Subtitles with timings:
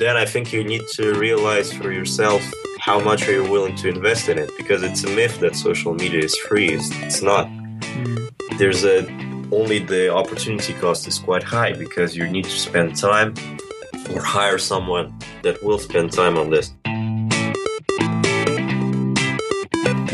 [0.00, 2.42] then I think you need to realize for yourself
[2.78, 5.92] how much are you willing to invest in it because it's a myth that social
[5.92, 6.70] media is free.
[6.70, 7.46] It's, it's not.
[7.48, 8.30] Mm.
[8.56, 9.06] There's a
[9.52, 13.34] only the opportunity cost is quite high because you need to spend time
[14.14, 16.72] or hire someone that will spend time on this.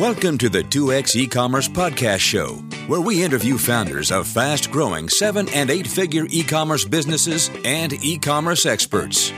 [0.00, 2.57] Welcome to the 2X e-commerce podcast show,
[2.89, 9.32] where we interview founders of fast-growing 7 and 8-figure e-commerce businesses and e-commerce experts.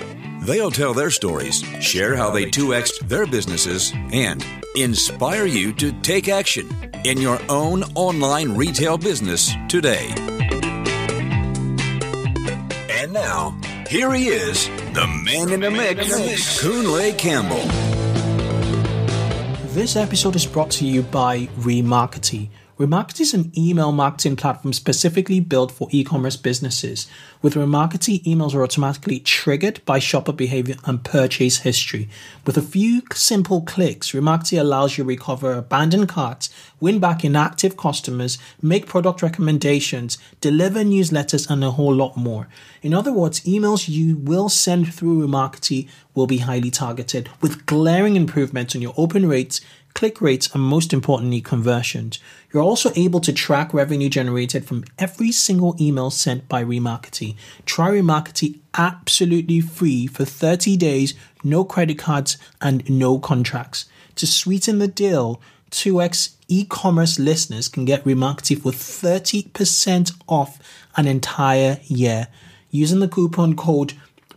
[0.48, 4.42] They'll tell their stories, share how they 2X'd their businesses, and
[4.76, 6.66] inspire you to take action
[7.04, 10.08] in your own online retail business today.
[12.88, 17.68] And now, here he is, the man in the mix, Kunle Campbell.
[19.74, 22.48] This episode is brought to you by Remarkety.
[22.78, 27.08] Remarkety is an email marketing platform specifically built for e-commerce businesses.
[27.42, 32.08] With Remarkety, emails are automatically triggered by shopper behavior and purchase history.
[32.46, 37.76] With a few simple clicks, Remarkety allows you to recover abandoned carts, win back inactive
[37.76, 42.46] customers, make product recommendations, deliver newsletters, and a whole lot more.
[42.80, 48.14] In other words, emails you will send through Remarkety will be highly targeted with glaring
[48.14, 49.60] improvements on your open rates,
[49.94, 52.20] click rates, and most importantly, conversions.
[52.52, 57.36] You're also able to track revenue generated from every single email sent by Remarkety.
[57.66, 63.84] Try Remarkety absolutely free for 30 days, no credit cards, and no contracts.
[64.16, 70.58] To sweeten the deal, 2x e-commerce listeners can get Remarkety for 30% off
[70.96, 72.28] an entire year
[72.70, 73.92] using the coupon code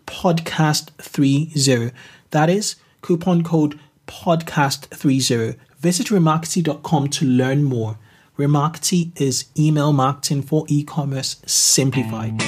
[0.06, 1.94] podcast30.
[2.32, 5.58] That is coupon code podcast30.
[5.82, 7.98] Visit remarkety.com to learn more.
[8.38, 12.40] Remarkety is email marketing for e-commerce simplified.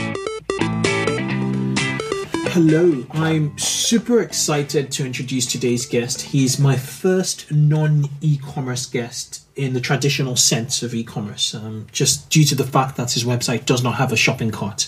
[2.52, 6.22] Hello, I'm super excited to introduce today's guest.
[6.22, 11.88] He's my first non e commerce guest in the traditional sense of e commerce, um,
[11.92, 14.88] just due to the fact that his website does not have a shopping cart.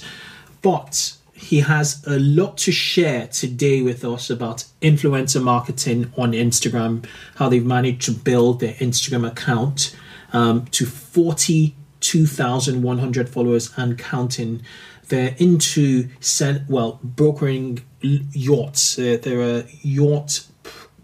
[0.62, 7.06] But he has a lot to share today with us about influencer marketing on Instagram,
[7.36, 9.94] how they've managed to build their Instagram account
[10.32, 14.62] um, to 42,100 followers and counting.
[15.10, 18.98] They're into sell, well brokering yachts.
[18.98, 20.48] Uh, they're a yacht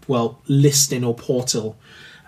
[0.08, 1.76] well listing or portal,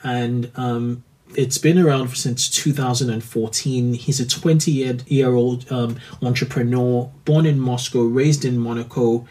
[0.03, 1.05] and um,
[1.37, 3.95] it's been around since 2014.
[3.95, 4.71] He's a 20
[5.07, 9.27] year, old um, entrepreneur, born in Moscow, raised in Monaco.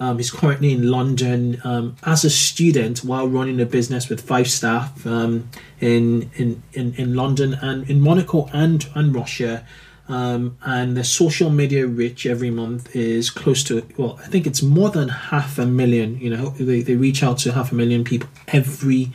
[0.00, 4.48] Um, he's currently in London um, as a student while running a business with five
[4.48, 9.66] staff um, in, in, in, in London and in Monaco and, and Russia.
[10.08, 14.62] Um, and the social media reach every month is close to well i think it's
[14.62, 18.04] more than half a million you know they, they reach out to half a million
[18.04, 19.12] people every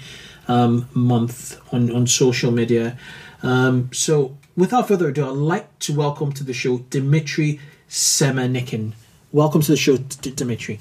[0.47, 2.97] um, month on, on social media
[3.41, 7.59] um, so without further ado i'd like to welcome to the show dimitri
[7.89, 8.93] Semenikhin
[9.31, 10.79] welcome to the show D- dimitri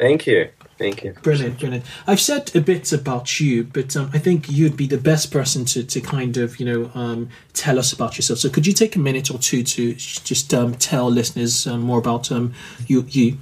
[0.00, 0.48] Thank you.
[0.78, 1.12] Thank you.
[1.22, 1.84] Brilliant, brilliant.
[2.06, 5.66] I've said a bit about you, but um, I think you'd be the best person
[5.66, 8.38] to, to kind of, you know, um, tell us about yourself.
[8.38, 11.98] So could you take a minute or two to just um, tell listeners um, more
[11.98, 12.54] about um,
[12.86, 13.36] you, you?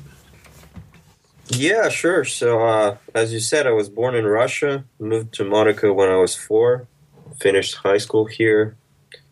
[1.51, 2.25] Yeah, sure.
[2.25, 6.17] So, uh, as you said, I was born in Russia, moved to Monaco when I
[6.17, 6.87] was four,
[7.41, 8.77] finished high school here.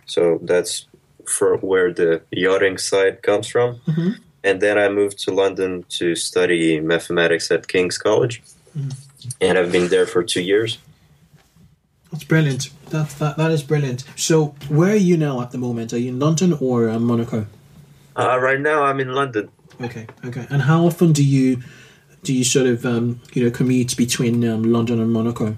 [0.06, 0.86] So that's
[1.26, 3.76] for where the yachting side comes from.
[3.86, 4.10] Mm-hmm.
[4.44, 8.42] And then I moved to London to study mathematics at King's College.
[9.40, 10.78] And I've been there for two years.
[12.12, 12.70] That's brilliant.
[12.90, 14.04] That, that, that is brilliant.
[14.14, 15.92] So where are you now at the moment?
[15.92, 17.46] Are you in London or uh, Monaco?
[18.14, 19.50] Uh, right now, I'm in London.
[19.80, 20.46] Okay, okay.
[20.48, 21.62] And how often do you
[22.26, 25.56] do you sort of um, you know commute between um, London and Monaco?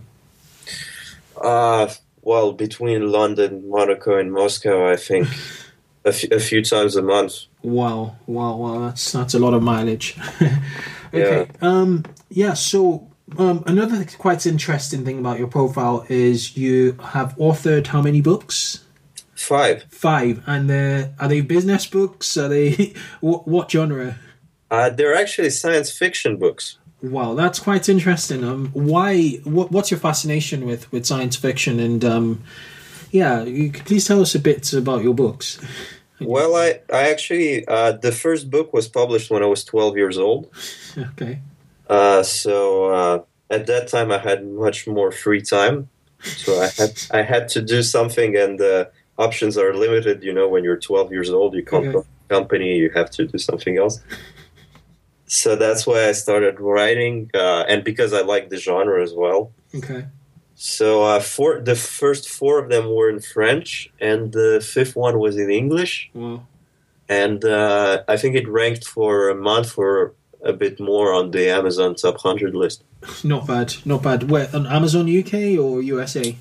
[1.41, 1.89] Uh,
[2.21, 5.29] well, between London, Monaco, and Moscow, I think
[6.05, 7.45] a, f- a few times a month.
[7.63, 8.79] Wow, wow, wow!
[8.81, 10.17] That's that's a lot of mileage.
[11.15, 12.53] okay, um, yeah.
[12.53, 13.09] So
[13.39, 18.85] um, another quite interesting thing about your profile is you have authored how many books?
[19.35, 19.85] Five.
[19.85, 22.37] Five, and uh, are they business books?
[22.37, 24.19] Are they what, what genre?
[24.71, 26.79] Uh, they're actually science fiction books.
[27.01, 28.45] Wow, that's quite interesting.
[28.45, 29.41] Um, why?
[29.45, 31.79] What, what's your fascination with with science fiction?
[31.79, 32.43] And um,
[33.11, 35.59] yeah, you could please tell us a bit about your books.
[36.21, 40.19] Well, I, I actually, uh, the first book was published when I was 12 years
[40.19, 40.51] old.
[40.99, 41.39] Okay.
[41.89, 45.89] Uh, so uh, at that time, I had much more free time.
[46.23, 50.25] So I had, I had to do something, and the options are limited.
[50.25, 52.09] You know, when you're 12 years old, you come Okay.
[52.29, 54.01] company, you have to do something else.
[55.29, 59.53] So that's why I started writing, uh, and because I like the genre as well.
[59.75, 60.07] Okay.
[60.55, 65.19] So uh, four, the first four of them were in French, and the fifth one
[65.19, 66.11] was in English.
[66.15, 66.47] Wow.
[67.09, 71.51] And uh, I think it ranked for a month or a bit more on the
[71.51, 72.83] Amazon top hundred list.
[73.23, 73.75] Not bad.
[73.85, 74.31] Not bad.
[74.31, 76.37] Where on Amazon UK or USA?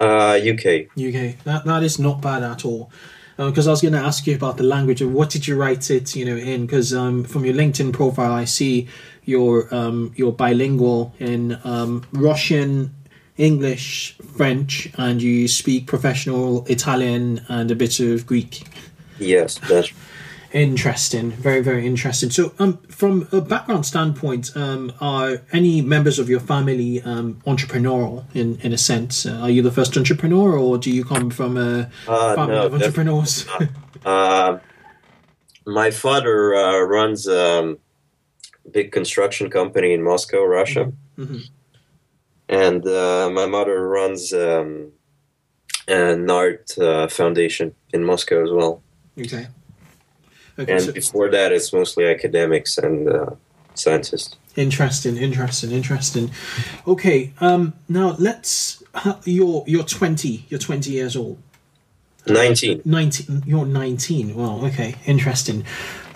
[0.00, 0.88] Uh, UK.
[0.96, 1.36] UK.
[1.44, 2.90] That that is not bad at all.
[3.36, 5.90] Because I was going to ask you about the language and what did you write
[5.90, 6.64] it, you know, in?
[6.64, 8.88] Because um, from your LinkedIn profile, I see
[9.24, 12.94] you're um, you're bilingual in um, Russian,
[13.36, 18.62] English, French, and you speak professional Italian and a bit of Greek.
[19.18, 19.92] Yes, that's
[20.56, 22.30] Interesting, very very interesting.
[22.30, 28.24] So, um, from a background standpoint, um, are any members of your family um, entrepreneurial
[28.34, 29.26] in in a sense?
[29.26, 32.66] Uh, are you the first entrepreneur, or do you come from a Uh, family no,
[32.66, 33.46] of entrepreneurs?
[34.06, 34.58] Uh,
[35.66, 37.76] my father uh, runs a
[38.72, 40.84] big construction company in Moscow, Russia,
[41.18, 41.40] Mhm.
[42.48, 44.92] and uh, my mother runs um,
[45.88, 48.82] an art uh, foundation in Moscow as well.
[49.20, 49.46] okay.
[50.58, 50.72] Okay.
[50.72, 53.30] And so- before that, it's mostly academics and uh,
[53.74, 54.36] scientists.
[54.56, 56.30] Interesting, interesting, interesting.
[56.86, 58.82] Okay, um, now let's.
[58.94, 60.46] Uh, you're you're twenty.
[60.48, 61.38] You're twenty years old.
[62.26, 62.82] 19.
[62.84, 63.42] Nineteen.
[63.46, 64.34] You're nineteen.
[64.34, 65.64] Well, okay, interesting.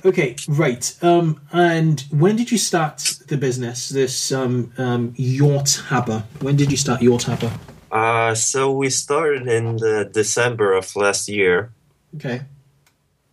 [0.04, 0.92] Okay, right.
[1.02, 3.90] Um, and when did you start the business?
[3.90, 6.25] This um, um, Yacht Harbour.
[6.40, 7.52] When did you start Yacht Harbour?
[7.92, 11.72] Uh, so we started in the December of last year.
[12.16, 12.42] Okay.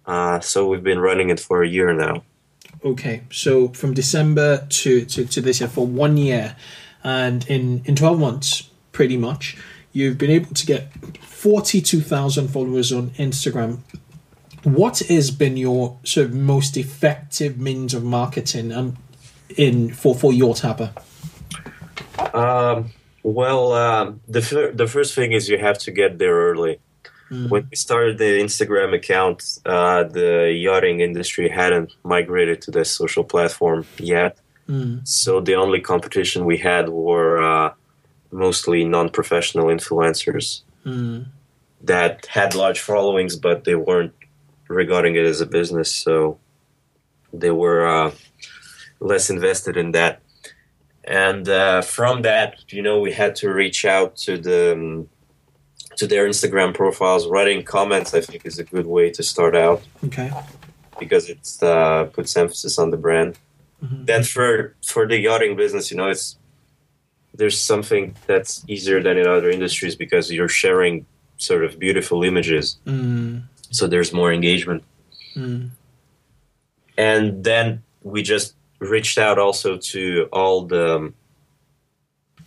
[0.08, 2.24] Uh, so we've been running it for a year now.
[2.84, 6.56] Okay, so from December to, to, to this year for one year,
[7.04, 9.58] and in, in 12 months, pretty much,
[9.92, 10.92] you've been able to get
[11.24, 13.80] 42,000 followers on Instagram.
[14.64, 18.98] What has been your sort of most effective means of marketing um,
[19.56, 20.94] in for, for Yacht Harbour?
[22.34, 22.92] Um,
[23.24, 26.80] well, um, the fir- the first thing is you have to get there early.
[27.50, 33.24] When we started the Instagram account, uh, the yachting industry hadn't migrated to this social
[33.24, 34.38] platform yet.
[35.04, 37.74] So the only competition we had were uh,
[38.32, 40.62] mostly non-professional influencers
[41.82, 44.14] that had large followings, but they weren't
[44.68, 45.94] regarding it as a business.
[45.94, 46.40] So
[47.34, 48.12] they were uh,
[49.00, 50.22] less invested in that
[51.08, 55.10] and uh, from that you know we had to reach out to the um,
[55.98, 59.82] to their instagram profiles writing comments i think is a good way to start out.
[60.06, 60.32] Okay.
[61.00, 63.38] because it uh, puts emphasis on the brand.
[63.82, 66.38] Then for for the yachting business you know it's
[67.34, 71.06] there's something that's easier than in other industries because you're sharing
[71.38, 72.78] sort of beautiful images.
[72.88, 74.84] Mm, so there's more engagement.
[75.36, 75.70] Mm,
[76.98, 81.14] and then we just reached out also to all the um,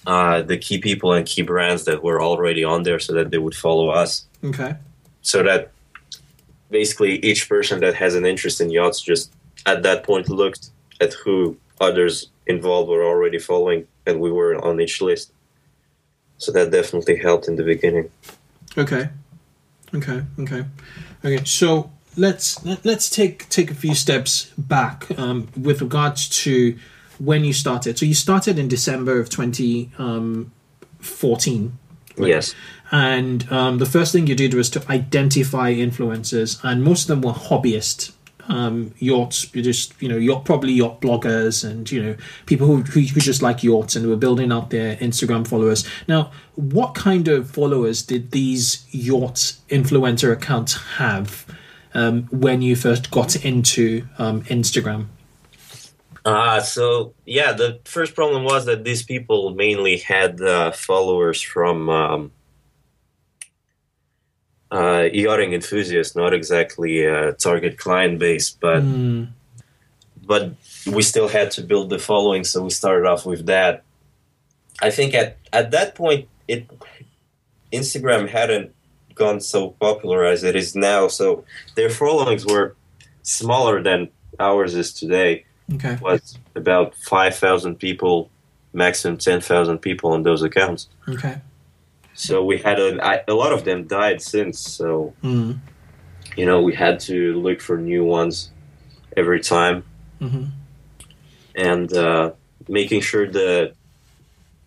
[0.06, 3.38] uh, the key people and key brands that were already on there so that they
[3.38, 4.76] would follow us okay.
[5.23, 5.73] so that
[6.70, 9.32] basically each person that has an interest in yachts just
[9.67, 10.70] at that point looked
[11.00, 15.32] at who others involved were already following and we were on each list
[16.38, 18.11] so that definitely helped in the beginning
[18.76, 19.08] Okay.
[19.94, 20.23] Okay.
[20.38, 20.64] Okay.
[21.25, 21.44] Okay.
[21.44, 26.79] So let's let, let's take take a few steps back um, with regards to
[27.20, 27.99] when you started.
[27.99, 30.53] So you started in December of twenty um,
[30.98, 31.79] fourteen.
[32.17, 32.55] yes
[32.91, 37.20] And um, the first thing you did was to identify influencers, and most of them
[37.22, 38.12] were hobbyist
[38.50, 39.55] um, yachts.
[39.55, 43.20] You just you know yacht probably yacht bloggers and you know people who, who who
[43.20, 45.86] just like yachts and were building out their Instagram followers.
[46.08, 51.46] Now, what kind of followers did these yacht influencer accounts have
[51.94, 55.06] um, when you first got into um, Instagram?
[56.24, 61.89] Uh, so yeah, the first problem was that these people mainly had uh, followers from
[61.89, 62.32] um,
[64.70, 69.29] uh, yachting enthusiasts, not exactly a target client base, but Mm,
[70.27, 70.53] but
[70.86, 73.82] we still had to build the following, so we started off with that.
[74.81, 76.70] I think at at that point, it
[77.72, 78.74] Instagram hadn't
[79.15, 81.44] gone so popular as it is now, so
[81.77, 82.77] their followings were
[83.22, 84.08] smaller than
[84.39, 85.98] ours is today okay.
[86.00, 88.31] was about 5,000 people,
[88.72, 90.89] maximum 10,000 people on those accounts.
[91.08, 91.41] Okay.
[92.15, 94.58] So we had a, a lot of them died since.
[94.58, 95.58] So, Mm,
[96.36, 98.50] you know, we had to look for new ones
[99.17, 99.84] every time
[100.19, 100.44] hmm
[101.55, 102.31] and uh,
[102.69, 103.72] making sure the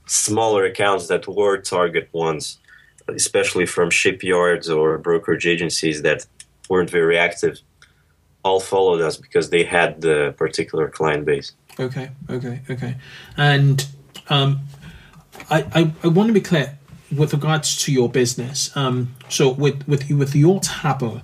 [0.06, 2.60] smaller accounts that were target ones,
[3.08, 6.26] especially from shipyards or brokerage agencies that
[6.70, 7.62] weren't very active,
[8.44, 11.54] all followed us because they had the particular client base.
[11.80, 12.96] Okay, okay, okay.
[13.38, 13.86] And
[14.30, 14.62] um,
[15.50, 16.78] I, I, I want to be clear
[17.16, 18.76] with regards to your business.
[18.76, 21.22] Um, so with with with Yacht Harbour,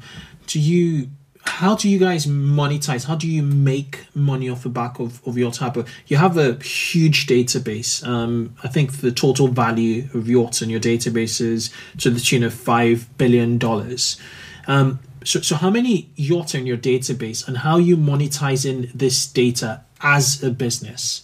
[0.47, 1.09] do you
[1.43, 3.05] how do you guys monetize?
[3.05, 5.85] How do you make money off the back of, of Yacht Harbour?
[6.07, 8.05] You have a huge database.
[8.07, 12.43] Um, I think the total value of yachts and your database is to the tune
[12.43, 14.19] of five billion dollars.
[14.67, 14.99] Um,
[15.29, 19.81] so, so how many yachts in your database, and how are you monetizing this data
[20.01, 21.21] as a business?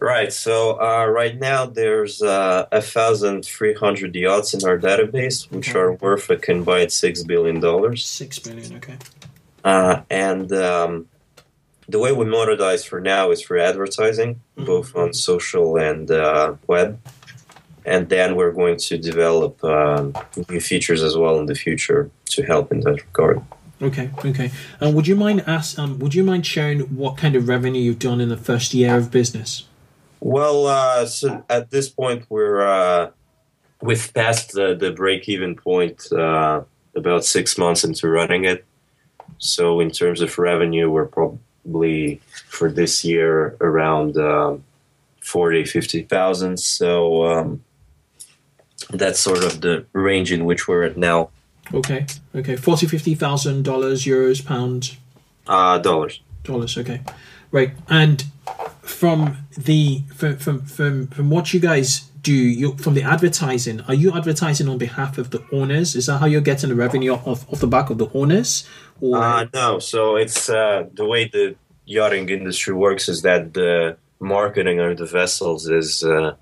[0.00, 0.32] Right.
[0.32, 5.70] So uh, right now there's uh, a thousand three hundred yachts in our database, which
[5.70, 5.78] okay.
[5.78, 8.06] are worth a combined six billion dollars.
[8.06, 8.76] Six billion.
[8.76, 8.96] Okay.
[9.62, 11.06] Uh, and um,
[11.88, 14.64] the way we monetize for now is for advertising, mm-hmm.
[14.64, 16.98] both on social and uh, web.
[17.84, 20.14] And then we're going to develop um,
[20.48, 23.42] new features as well in the future to help in that regard.
[23.80, 24.52] Okay, okay.
[24.80, 25.78] And uh, would you mind ask?
[25.78, 28.96] Um, would you mind sharing what kind of revenue you've done in the first year
[28.96, 29.66] of business?
[30.20, 33.10] Well, uh, so at this point, we're uh,
[33.80, 36.62] we've passed the, the break even point uh,
[36.94, 38.64] about six months into running it.
[39.38, 44.62] So in terms of revenue, we're probably for this year around um,
[45.22, 46.60] 40, 50,000.
[46.60, 47.64] So um,
[48.90, 51.30] that's sort of the range in which we're at now.
[51.72, 52.56] Okay, okay.
[52.56, 54.96] 40, 50,000 dollars, euros, pounds?
[55.46, 56.20] Uh, dollars.
[56.44, 57.00] Dollars, okay.
[57.50, 57.72] Right.
[57.88, 58.24] And
[58.82, 63.94] from the from from from, from what you guys do you from the advertising are
[63.94, 67.50] you advertising on behalf of the owners is that how you're getting the revenue off,
[67.52, 68.68] off the back of the owners
[69.00, 69.16] or?
[69.16, 71.54] Uh, no so it's uh, the way the
[71.86, 76.34] yachting industry works is that the marketing of the vessels is uh,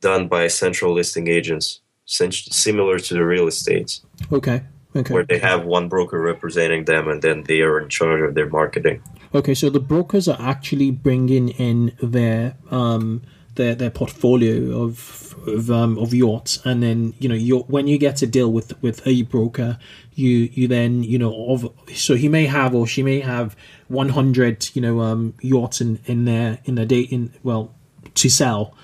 [0.00, 4.00] done by central listing agents similar to the real estate.
[4.32, 4.62] okay
[4.96, 8.34] okay where they have one broker representing them and then they are in charge of
[8.34, 9.02] their marketing
[9.34, 13.22] Okay, so the brokers are actually bringing in their um,
[13.56, 17.98] their their portfolio of of, um, of yachts, and then you know you when you
[17.98, 19.78] get a deal with with a broker,
[20.14, 23.54] you you then you know of so he may have or she may have
[23.88, 27.74] one hundred you know um, yachts in in their in their date in well
[28.14, 28.74] to sell.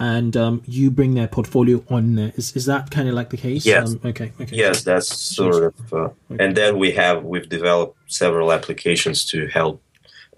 [0.00, 2.32] And um, you bring their portfolio on there.
[2.36, 3.66] Is, is that kind of like the case?
[3.66, 3.90] Yes.
[3.90, 4.32] Um, okay.
[4.40, 4.56] Okay.
[4.56, 5.92] Yes, that's sort of.
[5.92, 6.14] Uh, okay.
[6.38, 9.82] And then we have we've developed several applications to help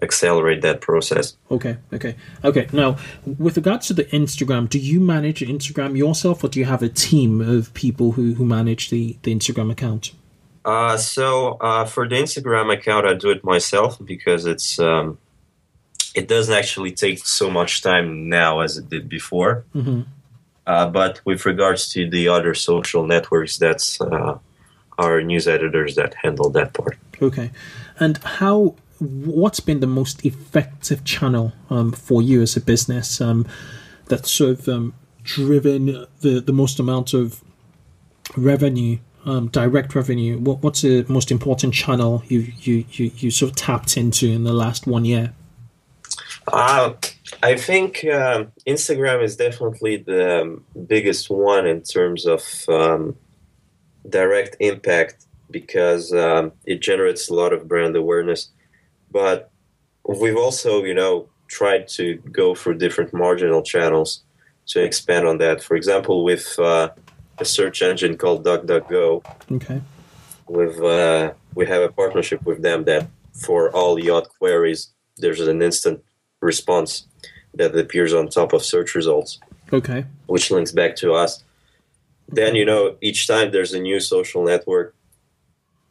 [0.01, 1.35] accelerate that process.
[1.49, 2.67] Okay, okay, okay.
[2.73, 2.97] Now,
[3.37, 6.89] with regards to the Instagram, do you manage Instagram yourself, or do you have a
[6.89, 10.11] team of people who who manage the the Instagram account?
[10.63, 15.17] Uh, so uh, for the Instagram account, I do it myself because it's um,
[16.15, 19.65] it doesn't actually take so much time now as it did before.
[19.75, 20.01] Mm-hmm.
[20.67, 24.37] Uh, but with regards to the other social networks, that's uh,
[24.97, 26.97] our news editors that handle that part.
[27.21, 27.51] Okay,
[27.99, 33.47] and how what's been the most effective channel um, for you as a business um,
[34.05, 37.43] that's sort of um, driven the, the most amount of
[38.37, 40.37] revenue, um, direct revenue?
[40.37, 44.43] What, what's the most important channel you, you, you, you sort of tapped into in
[44.43, 45.33] the last one year?
[46.47, 46.93] Uh,
[47.43, 53.15] I think uh, Instagram is definitely the um, biggest one in terms of um,
[54.09, 56.13] direct impact because
[56.65, 58.51] it generates a lot of brand awareness
[59.11, 59.51] but
[60.07, 64.23] we've also, you know, tried to go for different marginal channels
[64.67, 65.61] to expand on that.
[65.61, 66.89] For example, with uh,
[67.37, 69.23] a search engine called DuckDuckGo.
[69.51, 69.81] Okay.
[70.47, 75.61] With uh, we have a partnership with them that for all yacht queries, there's an
[75.61, 76.03] instant
[76.41, 77.05] response
[77.53, 79.39] that appears on top of search results.
[79.71, 80.05] Okay.
[80.25, 81.43] Which links back to us.
[82.27, 84.95] Then you know each time there's a new social network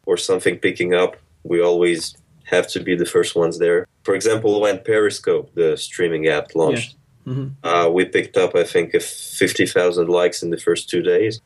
[0.06, 3.86] or something picking up, we always have to be the first ones there.
[4.02, 7.32] For example, when Periscope, the streaming app, launched, yeah.
[7.32, 7.66] mm-hmm.
[7.66, 11.40] uh, we picked up, I think, 50,000 likes in the first two days.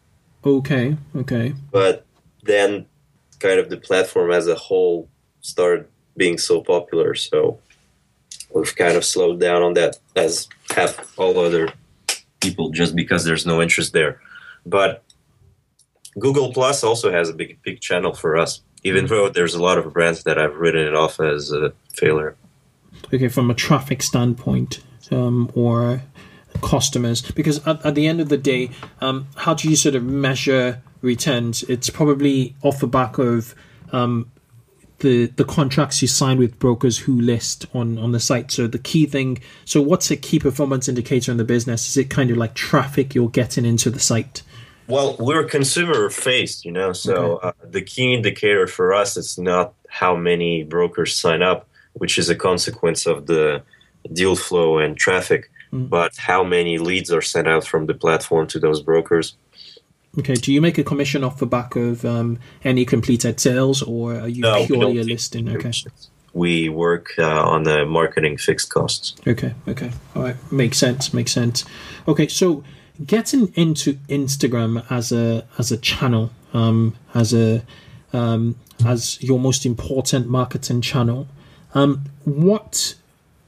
[0.45, 1.55] Okay, okay.
[1.71, 2.07] But
[2.43, 2.87] then,
[3.41, 5.09] kind of, the platform as a whole
[5.41, 7.59] started being so popular, so
[8.55, 11.69] we've kind of slowed down on that, as have all other
[12.41, 14.21] people, just because there's no interest there.
[14.65, 15.03] But
[16.19, 19.79] Google Plus also has a big, big channel for us even though there's a lot
[19.79, 22.37] of brands that I've written it off as a failure.
[23.13, 24.81] Okay, from a traffic standpoint,
[25.11, 26.03] um, or
[26.63, 28.71] customers, because at, at, the end of the day,
[29.01, 31.63] um, how do you sort of measure returns?
[31.65, 33.55] It's probably off the back of
[33.93, 34.31] um,
[35.05, 38.51] the the contracts you sign with brokers who list on on the site.
[38.51, 39.39] So the key thing.
[39.67, 41.87] So what's a key performance indicator in the business?
[41.89, 44.43] Is it kind of like traffic you're getting into the site?
[44.89, 47.49] Well, we're consumer faced, you know, so okay.
[47.49, 52.29] uh, the key indicator for us is not how many brokers sign up, which is
[52.29, 53.63] a consequence of the
[54.13, 55.89] deal flow and traffic, mm.
[55.89, 59.37] but how many leads are sent out from the platform to those brokers.
[60.19, 60.35] Okay.
[60.35, 64.29] Do you make a commission off the back of um, any completed sales, or are
[64.29, 65.49] you no, purely a listing?
[65.49, 65.73] Okay.
[66.33, 69.15] We work uh, on the marketing fixed costs.
[69.27, 69.55] Okay.
[69.69, 69.91] Okay.
[70.15, 70.53] All right.
[70.53, 71.13] Makes sense.
[71.15, 71.65] Makes sense.
[72.07, 72.29] Okay.
[72.29, 72.65] So
[73.05, 77.63] getting into Instagram as a as a channel, um, as a
[78.13, 78.57] um,
[78.87, 81.27] as your most important marketing channel,
[81.75, 82.95] um, what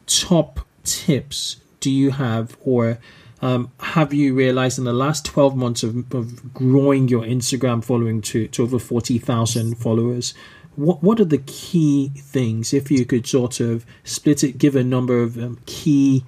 [0.06, 2.98] top tips do you have, or
[3.46, 8.20] um, have you realized in the last 12 months of, of growing your Instagram following
[8.22, 10.34] to, to over 40,000 followers?
[10.74, 14.82] What, what are the key things, if you could sort of split it, give a
[14.82, 16.24] number of um, key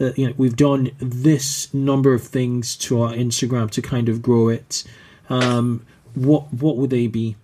[0.00, 4.22] uh, you know we've done this number of things to our Instagram to kind of
[4.22, 4.82] grow it.
[5.28, 5.84] Um,
[6.14, 7.36] what what would they be?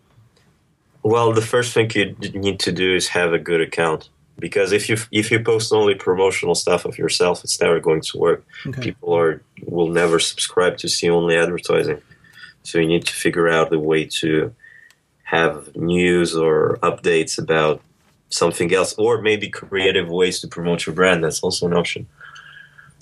[1.03, 4.89] Well, the first thing you need to do is have a good account because if
[4.89, 8.45] you if you post only promotional stuff of yourself, it's never going to work.
[8.67, 8.81] Okay.
[8.83, 12.01] People are will never subscribe to see only advertising.
[12.63, 14.55] So you need to figure out a way to
[15.23, 17.81] have news or updates about
[18.31, 21.23] something else, or maybe creative ways to promote your brand.
[21.23, 22.07] That's also an option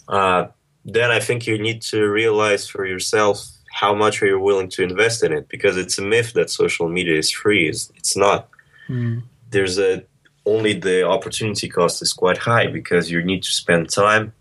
[0.08, 0.48] uh,
[0.84, 4.82] then I think you need to realize for yourself how much are you willing to
[4.82, 7.68] invest in it because it's a myth that social media is free.
[7.68, 8.48] It's, it's not.
[8.88, 9.22] Mm.
[9.50, 10.04] There's a
[10.46, 14.32] only the opportunity cost is quite high because you need to spend time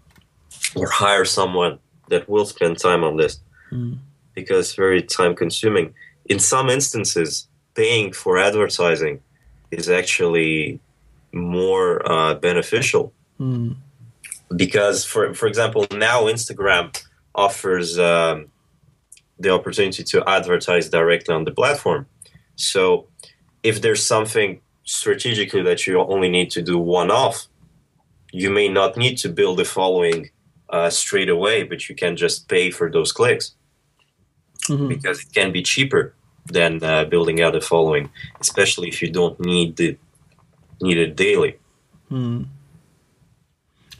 [0.75, 1.79] or hire someone
[2.09, 3.39] that will spend time on this
[3.71, 3.97] mm.
[4.33, 5.93] because it's very time consuming.
[6.25, 9.21] In some instances, paying for advertising
[9.71, 10.79] is actually
[11.31, 13.13] more uh, beneficial.
[13.39, 13.75] Mm
[14.55, 16.95] because for for example now Instagram
[17.35, 18.47] offers um,
[19.39, 22.05] the opportunity to advertise directly on the platform.
[22.55, 23.07] So
[23.63, 27.47] if there's something strategically that you only need to do one off,
[28.31, 30.29] you may not need to build a following
[30.69, 33.53] uh, straight away, but you can just pay for those clicks
[34.67, 34.87] mm-hmm.
[34.87, 36.13] because it can be cheaper
[36.47, 38.09] than uh, building out a following,
[38.41, 39.97] especially if you don't need the
[40.81, 41.57] need it daily.
[42.11, 42.47] Mm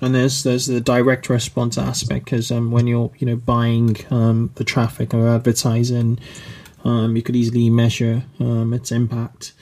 [0.03, 4.51] and there's there's the direct response aspect because um, when you're you know buying um,
[4.55, 6.19] the traffic or advertising,
[6.83, 9.53] um, you could easily measure um, its impact.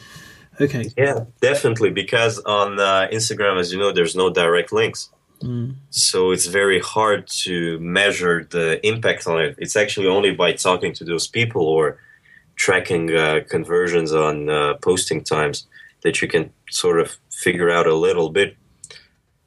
[0.59, 0.91] Okay.
[0.97, 1.91] Yeah, definitely.
[1.91, 5.09] Because on uh, Instagram, as you know, there's no direct links.
[5.41, 5.75] Mm.
[5.89, 9.55] So it's very hard to measure the impact on it.
[9.57, 11.97] It's actually only by talking to those people or
[12.55, 15.67] tracking uh, conversions on uh, posting times
[16.03, 18.55] that you can sort of figure out a little bit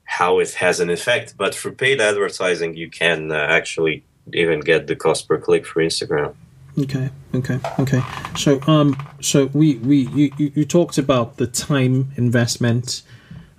[0.04, 1.34] how it has an effect.
[1.36, 5.82] But for paid advertising, you can uh, actually even get the cost per click for
[5.82, 6.34] Instagram.
[6.76, 8.02] Okay, okay, okay.
[8.36, 13.02] So, um, so we we you, you talked about the time investment,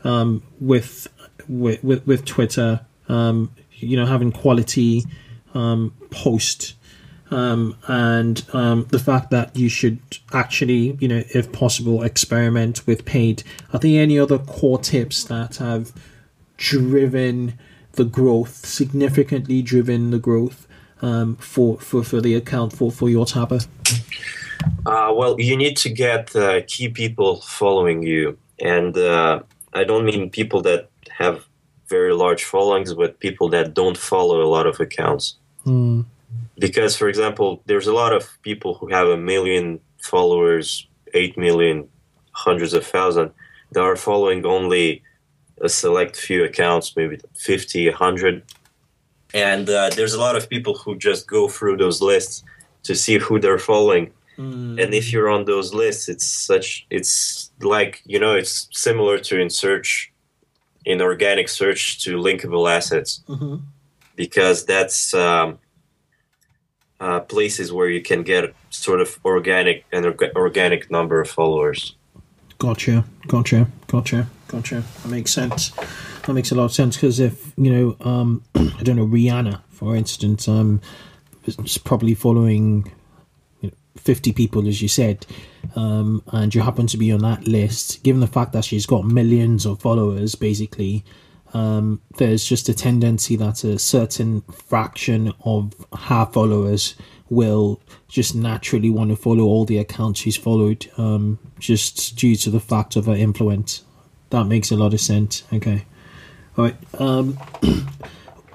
[0.03, 1.07] um, with
[1.47, 5.03] with with, with Twitter, um, you know, having quality,
[5.53, 6.75] um, post,
[7.31, 9.99] um, and um, the fact that you should
[10.33, 13.43] actually, you know, if possible, experiment with paid.
[13.71, 15.93] Are there any other core tips that have
[16.57, 17.57] driven
[17.93, 20.67] the growth, significantly driven the growth
[21.01, 23.59] um, for, for, for the account for, for Yacht Harbour?
[24.85, 28.37] Uh, well, you need to get uh, key people following you.
[28.59, 29.41] And uh,
[29.73, 31.45] I don't mean people that have
[31.87, 35.35] very large followings, but people that don't follow a lot of accounts.
[35.65, 36.05] Mm.
[36.57, 41.87] Because, for example, there's a lot of people who have a million followers, 8 million,
[42.31, 43.31] hundreds of thousands,
[43.71, 45.03] that are following only
[45.61, 48.43] a select few accounts, maybe 50, 100.
[49.35, 52.43] And uh, there's a lot of people who just go through those lists
[52.83, 54.11] to see who they're following.
[54.37, 54.81] Mm.
[54.81, 59.39] And if you're on those lists, it's such, it's like, you know, it's similar to
[59.39, 60.11] in search,
[60.85, 63.23] in organic search to linkable assets.
[63.27, 63.57] Mm-hmm.
[64.15, 65.59] Because that's um,
[67.01, 71.95] uh, places where you can get sort of organic and organic number of followers.
[72.57, 74.27] Gotcha, gotcha, gotcha.
[74.47, 74.83] Gotcha.
[75.03, 75.71] That makes sense.
[76.25, 79.61] That makes a lot of sense because if you know, um, I don't know, Rihanna,
[79.69, 80.81] for instance, um,
[81.45, 82.91] is probably following
[83.61, 85.25] you know, fifty people, as you said,
[85.75, 88.03] um, and you happen to be on that list.
[88.03, 91.05] Given the fact that she's got millions of followers, basically,
[91.53, 96.95] um, there's just a tendency that a certain fraction of her followers
[97.29, 102.49] will just naturally want to follow all the accounts she's followed, um, just due to
[102.49, 103.83] the fact of her influence
[104.29, 105.43] that makes a lot of sense.
[105.53, 105.85] Okay,
[106.57, 106.75] all right.
[106.99, 107.37] Um,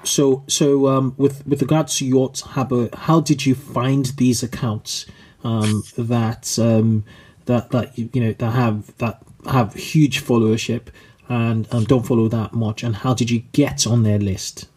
[0.03, 5.05] so so um, with with regards to Yacht Harbour, how did you find these accounts
[5.43, 7.03] um, that um,
[7.45, 10.87] that that you know that have that have huge followership
[11.29, 14.67] and um, don't follow that much, and how did you get on their list?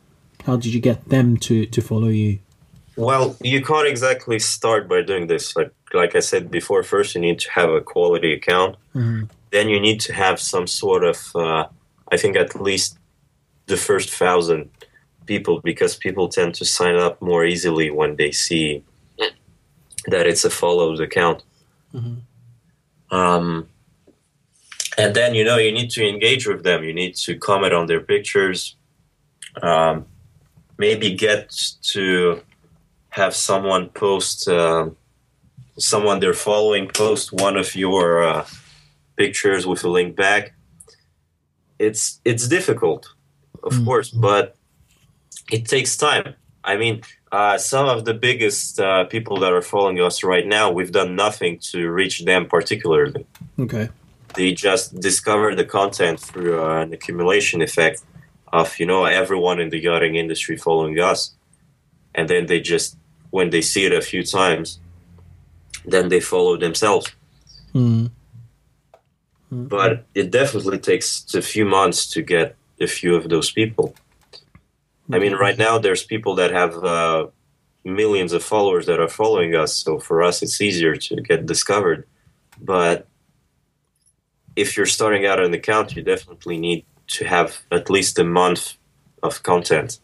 [0.46, 2.38] How did you get them to to follow you?
[2.96, 5.56] Well, you can't exactly start by doing this.
[5.56, 8.76] Like like I said before, first you need to have a quality account.
[8.94, 9.24] Mm-hmm.
[9.50, 11.66] Then you need to have some sort of, uh,
[12.10, 12.98] I think, at least
[13.66, 14.70] the first thousand
[15.26, 18.84] people, because people tend to sign up more easily when they see
[20.06, 21.42] that it's a followed account.
[21.94, 23.16] Mm-hmm.
[23.16, 23.68] Um,
[24.98, 26.84] and then you know you need to engage with them.
[26.84, 28.76] You need to comment on their pictures.
[29.62, 30.06] Um,
[30.78, 32.42] maybe get to
[33.10, 34.90] have someone post uh,
[35.78, 38.46] someone they're following post one of your uh,
[39.16, 40.54] pictures with a link back.
[41.78, 43.13] It's it's difficult,
[43.64, 43.84] of Mm.
[43.84, 44.56] course, but
[45.50, 46.34] it takes time.
[46.62, 50.70] I mean, uh, some of the biggest uh, people that are following us right now,
[50.70, 53.26] we've done nothing to reach them particularly.
[53.58, 53.88] Okay.
[54.34, 58.02] They just discover the content through uh, an accumulation effect
[58.52, 61.34] of you know everyone in the yachting industry following us,
[62.14, 62.96] and then they just
[63.30, 64.78] when they see it a few times,
[65.84, 67.06] then they follow themselves.
[67.74, 68.10] Mm.
[69.50, 73.94] But it definitely takes a few months to get a few of those people.
[75.12, 77.26] I mean, right now there's people that have uh,
[77.84, 82.06] millions of followers that are following us, so for us it's easier to get discovered.
[82.60, 83.06] But
[84.56, 88.74] if you're starting out an account, you definitely need to have at least a month
[89.22, 89.98] of content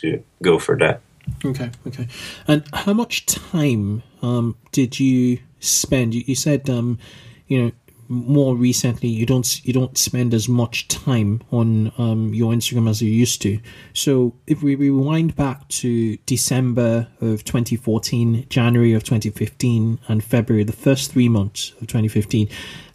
[0.00, 1.00] to go for that.
[1.44, 2.08] Okay, okay.
[2.48, 6.14] And how much time um, did you spend?
[6.14, 6.98] You, you said, um,
[7.46, 7.72] you know,
[8.12, 13.00] more recently you don't you don't spend as much time on um, your Instagram as
[13.00, 13.58] you used to.
[13.94, 20.72] So if we rewind back to December of 2014, January of 2015, and February, the
[20.72, 22.48] first three months of 2015,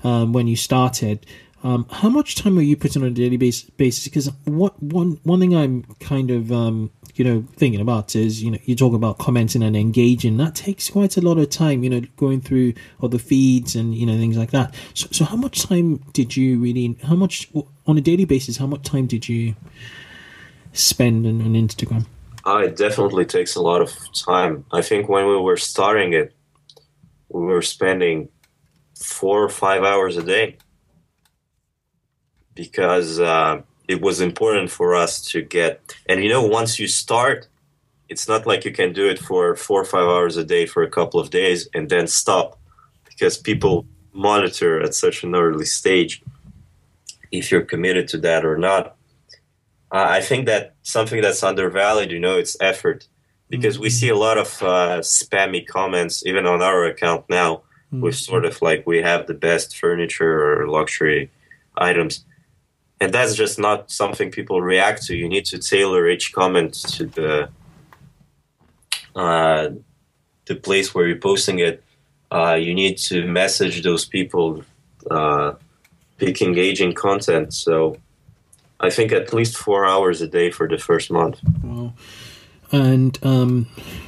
[0.03, 1.25] um, when you started.
[1.67, 4.05] Um, how much time are you putting on a daily base, basis?
[4.05, 8.51] Because what one one thing I'm kind of um, you know thinking about is you
[8.51, 11.89] know you talk about commenting and engaging that takes quite a lot of time you
[11.89, 14.73] know going through all the feeds and you know things like that.
[14.93, 16.97] So, so how much time did you really?
[17.03, 17.49] How much
[17.85, 18.55] on a daily basis?
[18.55, 19.53] How much time did you
[20.71, 22.05] spend on, on Instagram?
[22.45, 24.63] Uh, it definitely takes a lot of time.
[24.71, 26.33] I think when we were starting it,
[27.27, 28.29] we were spending
[28.95, 30.55] four or five hours a day
[32.57, 35.79] because uh, it was important for us to get.
[36.09, 37.47] And you know, once you start,
[38.09, 40.83] it's not like you can do it for four or five hours a day for
[40.83, 42.59] a couple of days and then stop
[43.05, 46.23] because people monitor at such an early stage
[47.31, 48.95] if you're committed to that or not.
[49.91, 53.07] Uh, I think that something that's undervalued, you know, it's effort
[53.49, 58.15] because we see a lot of uh, spammy comments even on our account now with
[58.15, 61.31] sort of like we have the best furniture or luxury
[61.77, 62.25] items
[62.99, 65.15] and that's just not something people react to.
[65.15, 67.49] You need to tailor each comment to the
[69.15, 69.69] uh,
[70.45, 71.83] the place where you're posting it.
[72.31, 74.63] Uh, you need to message those people
[75.09, 75.53] uh,
[76.17, 77.53] pick engaging content.
[77.53, 77.97] So
[78.79, 81.39] i think at least four hours a day for the first month.
[81.63, 81.93] Wow.
[82.71, 83.67] And um,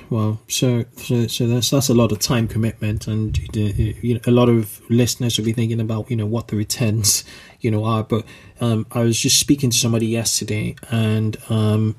[0.10, 4.32] well, so so so that's that's a lot of time commitment, and you know, a
[4.32, 7.24] lot of listeners will be thinking about you know what the returns
[7.62, 8.04] you know are.
[8.04, 8.26] But
[8.60, 11.96] um, I was just speaking to somebody yesterday, and um,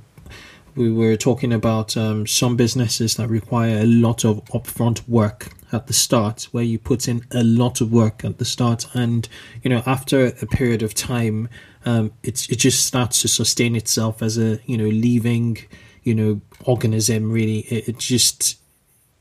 [0.75, 5.87] we were talking about um, some businesses that require a lot of upfront work at
[5.87, 9.29] the start, where you put in a lot of work at the start, and
[9.63, 11.49] you know after a period of time,
[11.87, 15.57] um, it's it just starts to sustain itself as a you know leaving
[16.03, 17.31] you know organism.
[17.31, 18.59] Really, it, it just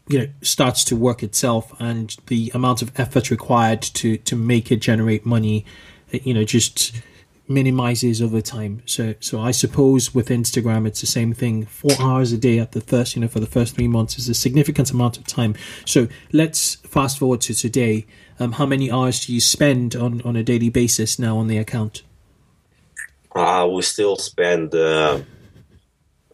[0.08, 4.72] you know starts to work itself, and the amount of effort required to to make
[4.72, 5.66] it generate money,
[6.12, 7.02] you know, just
[7.48, 8.84] minimizes over time.
[8.86, 11.66] So so I suppose with Instagram it's the same thing.
[11.66, 14.30] Four hours a day at the first, you know, for the first three months is
[14.30, 15.56] a significant amount of time.
[15.86, 18.06] So let's fast forward to today.
[18.42, 21.58] Um, how many hours do you spend on, on a daily basis now on the
[21.58, 22.04] account?
[23.36, 25.22] uh, we still spend uh,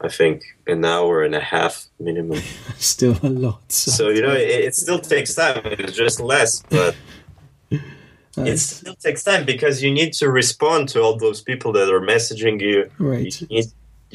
[0.06, 0.38] i think
[0.68, 2.42] an hour and a half minimum
[2.78, 3.62] Still a lot.
[3.72, 6.96] So, so you know it, it still takes time it's just less but
[8.52, 12.02] it still takes time because you need to respond to all those people that are
[12.02, 13.42] messaging you right.
[13.42, 13.66] you need,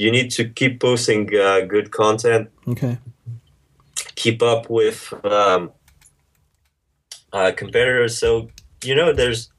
[0.02, 2.98] you need to keep posting uh, good content Okay.
[4.14, 5.72] keep up with um,
[7.32, 8.48] uh, competitors so
[8.84, 9.50] you know there's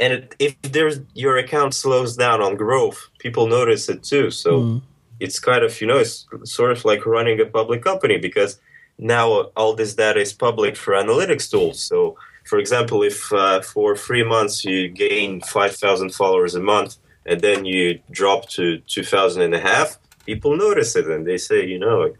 [0.00, 4.50] and it, if there's your account slows down on growth people notice it too so
[4.60, 4.82] Mm.
[5.24, 8.52] It's kind of you know it's sort of like running a public company because
[8.98, 9.26] now
[9.60, 14.24] all this data is public for analytics tools so for example, if uh, for three
[14.24, 19.60] months you gain 5,000 followers a month and then you drop to 2,000 and a
[19.60, 22.12] half, people notice it and they say, you know,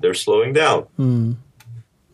[0.00, 0.86] they're slowing down.
[0.98, 1.36] Mm.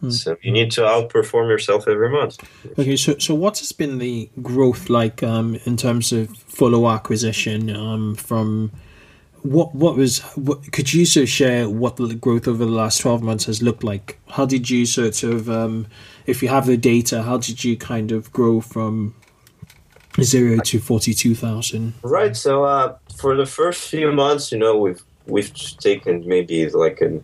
[0.08, 2.38] So you need to outperform yourself every month.
[2.78, 7.68] Okay, so so what has been the growth like um, in terms of follower acquisition
[7.68, 8.72] um, from
[9.42, 13.00] what what was what, could you sort of share what the growth over the last
[13.00, 14.18] 12 months has looked like?
[14.28, 15.86] How did you sort of um,
[16.26, 19.14] if you have the data how did you kind of grow from
[20.20, 25.52] zero to 42,000 right so uh, for the first few months you know we've we've
[25.78, 27.20] taken maybe like a,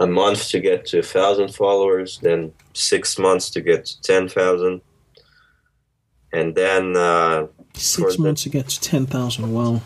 [0.00, 4.80] a month to get to a thousand followers then six months to get to 10,000
[6.32, 9.80] and then uh, six months the, to get to 10,000 wow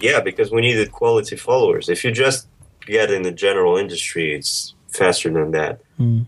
[0.00, 1.88] yeah, because we needed quality followers.
[1.88, 2.46] If you just
[2.86, 5.80] get in the general industry, it's faster than that.
[5.98, 6.26] Mm.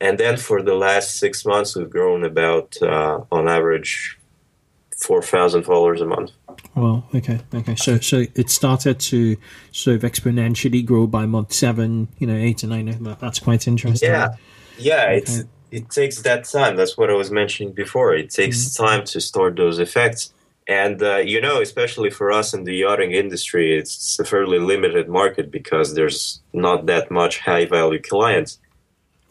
[0.00, 4.18] And then for the last six months, we've grown about, uh, on average,
[4.96, 6.32] 4,000 followers a month.
[6.74, 7.74] Well, okay, okay.
[7.76, 9.36] So, so it started to
[9.72, 13.16] sort of exponentially grow by month seven, you know, eight and nine.
[13.20, 14.08] That's quite interesting.
[14.08, 14.36] Yeah,
[14.78, 15.04] yeah.
[15.04, 15.16] Okay.
[15.16, 16.76] It's it takes that time.
[16.76, 18.14] That's what I was mentioning before.
[18.14, 20.32] It takes mm time to store those effects.
[20.68, 25.08] And uh, you know, especially for us in the yachting industry, it's a fairly limited
[25.08, 28.58] market because there's not that much high value clients.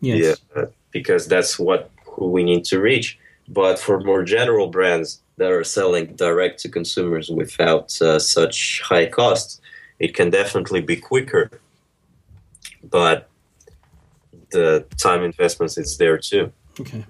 [0.02, 0.42] Yes.
[0.56, 3.18] Yeah, because that's what who we need to reach.
[3.48, 9.08] But for more general brands that are selling direct to consumers without uh, such high
[9.08, 9.62] costs,
[9.98, 11.50] it can definitely be quicker.
[12.84, 13.30] But
[14.52, 16.52] the time investments is there too.
[16.80, 17.06] Okay.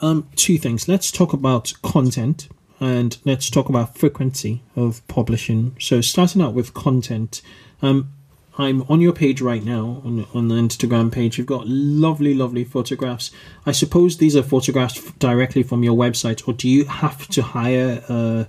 [0.00, 0.88] Um, two things.
[0.88, 2.48] Let's talk about content
[2.80, 5.76] and let's talk about frequency of publishing.
[5.80, 7.42] So, starting out with content,
[7.82, 8.12] um,
[8.56, 11.38] I'm on your page right now on, on the Instagram page.
[11.38, 13.30] You've got lovely, lovely photographs.
[13.64, 18.02] I suppose these are photographs directly from your website, or do you have to hire
[18.08, 18.48] a,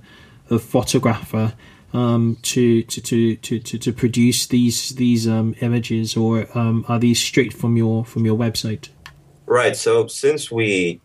[0.50, 1.54] a photographer
[1.94, 3.02] um, to, to,
[3.36, 8.06] to, to, to, produce these these um, images, or um, are these straight from your
[8.06, 8.90] from your website?
[9.48, 9.76] Right.
[9.76, 11.02] So, since we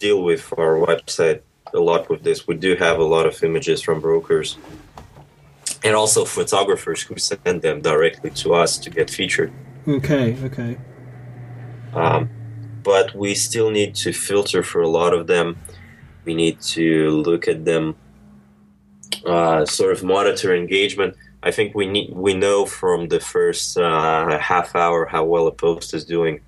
[0.00, 1.42] deal with our website
[1.74, 2.46] a lot with this.
[2.46, 4.56] We do have a lot of images from brokers
[5.84, 9.52] and also photographers who send them directly to us to get featured.
[9.86, 10.78] Okay, okay.
[11.92, 12.30] Um,
[12.82, 15.58] but we still need to filter for a lot of them.
[16.24, 17.96] We need to look at them,
[19.26, 21.16] uh, sort of monitor engagement.
[21.42, 25.52] I think we need we know from the first uh, half hour how well a
[25.52, 26.40] post is doing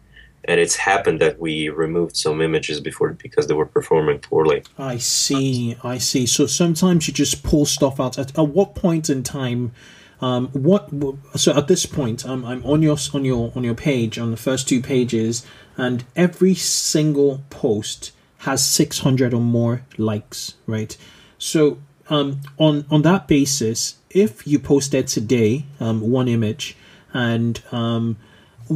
[0.47, 4.63] and it's happened that we removed some images before because they were performing poorly.
[4.79, 6.27] I see, I see.
[6.27, 8.19] So sometimes you just pull stuff out.
[8.19, 9.73] At, at what point in time?
[10.21, 10.91] Um, what?
[11.35, 14.37] So at this point, I'm, I'm on your on your on your page on the
[14.37, 15.45] first two pages,
[15.77, 20.97] and every single post has 600 or more likes, right?
[21.39, 21.79] So
[22.09, 26.77] um, on on that basis, if you posted today um, one image
[27.13, 28.17] and um,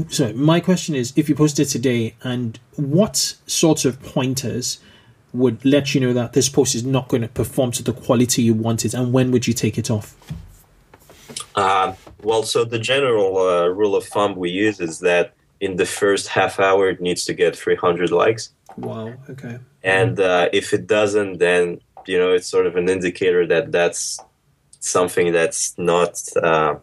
[0.08, 4.78] so my question is if you posted today and what sorts of pointers
[5.32, 8.42] would let you know that this post is not going to perform to the quality
[8.42, 10.16] you wanted and when would you take it off?
[11.54, 15.86] Uh, well so the general uh, rule of thumb we use is that in the
[15.86, 18.52] first half hour it needs to get 300 likes.
[18.76, 19.58] Wow okay.
[19.82, 24.20] And uh, if it doesn't then you know it's sort of an indicator that that's
[24.78, 26.76] something that's not uh,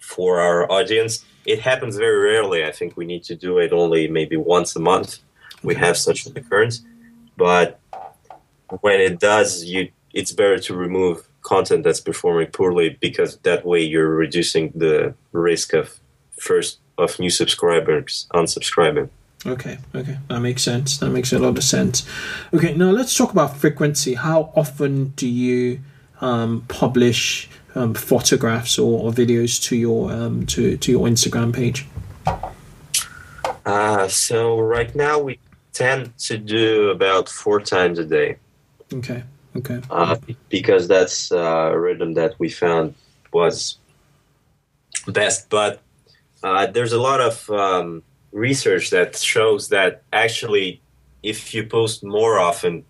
[0.00, 2.64] for our audience it happens very rarely.
[2.64, 5.18] I think we need to do it only maybe once a month.
[5.62, 6.82] We have such an occurrence,
[7.36, 7.80] but
[8.80, 13.80] when it does, you it's better to remove content that's performing poorly because that way
[13.80, 16.00] you're reducing the risk of
[16.38, 19.08] first of new subscribers unsubscribing.
[19.44, 20.98] Okay, okay, that makes sense.
[20.98, 22.04] That makes a lot of sense.
[22.52, 24.14] Okay, now let's talk about frequency.
[24.14, 25.80] How often do you
[26.20, 31.86] um, publish um, photographs or, or, videos to your um, to to your Instagram page?
[33.64, 35.38] Uh, so right now we
[35.72, 38.36] tend to do about four times a day.
[38.92, 39.22] Okay.
[39.56, 39.80] Okay.
[39.90, 40.16] Uh,
[40.48, 42.94] because that's uh, a rhythm that we found
[43.32, 43.78] was
[45.08, 45.80] best, but
[46.42, 50.80] uh, there's a lot of um, research that shows that actually,
[51.22, 52.84] if you post more often,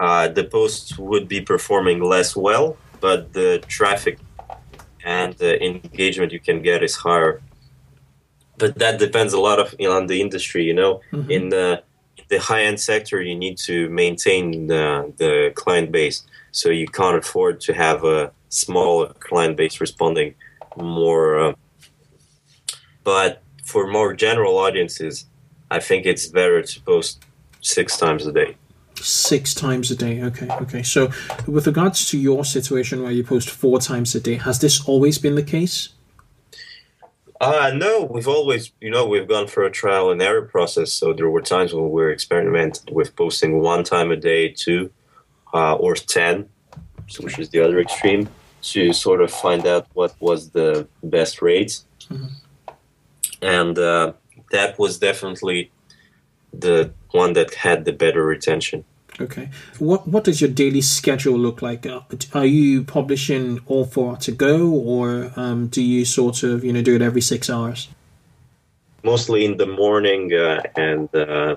[0.00, 4.18] uh, the posts would be performing less well but the traffic
[5.04, 7.40] and the engagement you can get is higher.
[8.58, 10.64] But that depends a lot of you know, on the industry.
[10.64, 11.30] You know, mm-hmm.
[11.30, 11.82] in the
[12.28, 17.16] the high end sector, you need to maintain the, the client base, so you can't
[17.16, 20.34] afford to have a small client base responding
[20.76, 21.38] more.
[21.40, 21.52] Uh,
[23.02, 25.26] but for more general audiences,
[25.70, 27.24] I think it's better to post
[27.60, 28.56] six times a day.
[29.02, 30.22] Six times a day.
[30.22, 30.82] Okay, okay.
[30.82, 31.10] So,
[31.46, 35.18] with regards to your situation where you post four times a day, has this always
[35.18, 35.90] been the case?
[37.40, 40.92] Uh, no, we've always, you know, we've gone for a trial and error process.
[40.92, 44.90] So there were times when we were experimenting with posting one time a day, two,
[45.54, 46.50] uh, or ten,
[47.18, 48.28] which is the other extreme,
[48.62, 51.80] to sort of find out what was the best rate.
[52.10, 52.26] Mm-hmm.
[53.40, 54.12] And uh,
[54.50, 55.70] that was definitely
[56.52, 58.84] the one that had the better retention.
[59.18, 59.48] Okay.
[59.78, 61.84] What what does your daily schedule look like?
[61.84, 62.00] Uh,
[62.32, 66.82] are you publishing all four to go, or um, do you sort of you know
[66.82, 67.88] do it every six hours?
[69.02, 71.56] Mostly in the morning uh, and uh,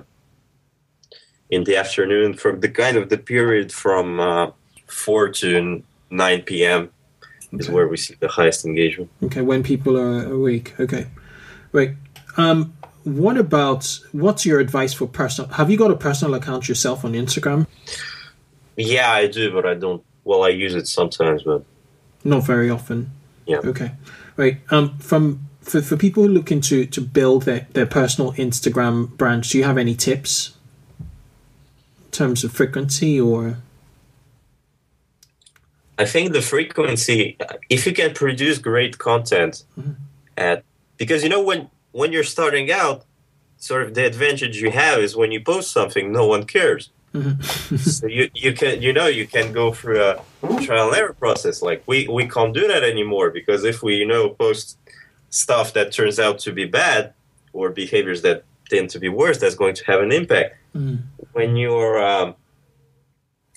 [1.48, 2.34] in the afternoon.
[2.34, 4.50] From the kind of the period from uh,
[4.86, 6.90] four to nine p.m.
[7.54, 7.60] Okay.
[7.60, 9.10] is where we see the highest engagement.
[9.22, 10.74] Okay, when people are awake.
[10.80, 11.06] Okay,
[11.72, 11.92] right.
[12.36, 15.50] Um, what about what's your advice for personal?
[15.52, 17.66] Have you got a personal account yourself on Instagram?
[18.76, 20.02] Yeah, I do, but I don't.
[20.24, 21.64] Well, I use it sometimes, but
[22.24, 23.10] not very often.
[23.46, 23.58] Yeah.
[23.58, 23.92] Okay.
[24.36, 24.58] Right.
[24.70, 24.98] Um.
[24.98, 29.64] From for, for people looking to to build their their personal Instagram brand, do you
[29.64, 30.56] have any tips
[30.98, 33.58] in terms of frequency or?
[35.96, 37.36] I think the frequency,
[37.70, 39.92] if you can produce great content, mm-hmm.
[40.36, 40.64] at
[40.96, 43.04] because you know when when you're starting out,
[43.56, 46.90] sort of the advantage you have is when you post something, no one cares.
[47.14, 47.76] Mm-hmm.
[47.76, 50.16] so you, you can you know you can go through a
[50.62, 51.62] trial and error process.
[51.62, 54.76] Like we, we can't do that anymore because if we you know post
[55.30, 57.14] stuff that turns out to be bad
[57.52, 60.56] or behaviors that tend to be worse, that's going to have an impact.
[60.74, 61.02] Mm.
[61.32, 62.34] When you're um,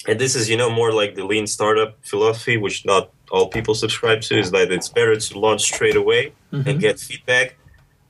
[0.08, 3.73] and this is you know more like the lean startup philosophy, which not all people
[3.73, 6.69] subscribe to, is that it's better to launch straight away mm-hmm.
[6.69, 7.56] and get feedback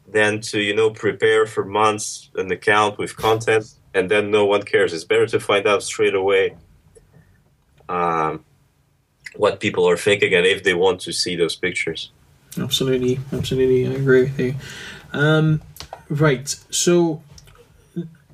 [0.08, 4.63] than to you know prepare for months an account with content and then no one
[4.63, 4.93] cares.
[4.93, 6.56] It's better to find out straight away
[7.89, 8.46] um,
[9.36, 12.12] what people are thinking and if they want to see those pictures.
[12.60, 14.56] Absolutely, absolutely, I agree with you.
[15.13, 15.62] Um,
[16.10, 17.22] right, so